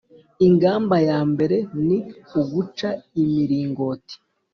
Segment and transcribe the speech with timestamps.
[0.47, 1.97] Ingamba ya mbere ni
[2.39, 2.89] uguca
[3.21, 4.15] imiringoti